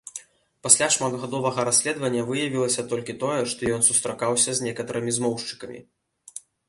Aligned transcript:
Пасля 0.67 0.85
шматгадовага 0.95 1.65
расследавання 1.69 2.23
выявілася 2.29 2.85
толькі 2.93 3.17
тое, 3.25 3.41
што 3.51 3.61
ён 3.75 3.81
сустракаўся 3.89 4.49
з 4.61 4.67
некаторымі 4.69 5.11
змоўшчыкамі. 5.19 5.79